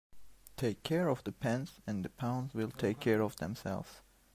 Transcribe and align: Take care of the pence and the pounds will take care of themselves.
Take 0.57 0.81
care 0.81 1.09
of 1.09 1.23
the 1.25 1.31
pence 1.31 1.79
and 1.85 2.03
the 2.03 2.09
pounds 2.09 2.55
will 2.55 2.71
take 2.71 2.99
care 2.99 3.21
of 3.21 3.35
themselves. 3.35 4.01